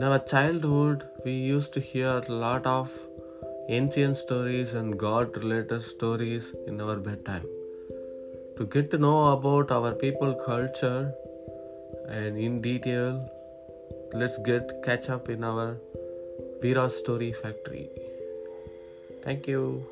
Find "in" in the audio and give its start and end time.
0.00-0.06, 6.66-6.80, 12.38-12.62, 15.28-15.44